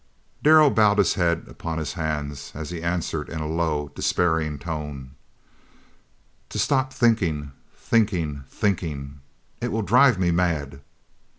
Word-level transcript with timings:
Darrell 0.41 0.71
bowed 0.71 0.97
his 0.97 1.13
head 1.13 1.43
upon 1.47 1.77
his 1.77 1.93
hands 1.93 2.51
as 2.55 2.71
he 2.71 2.81
answered 2.81 3.29
in 3.29 3.39
a 3.39 3.47
low, 3.47 3.89
despairing 3.93 4.57
tone, 4.57 5.11
"To 6.49 6.57
stop 6.57 6.91
thinking, 6.91 7.51
thinking, 7.77 8.43
thinking; 8.49 9.19
it 9.61 9.67
will 9.71 9.83
drive 9.83 10.17
me 10.17 10.31
mad!" 10.31 10.81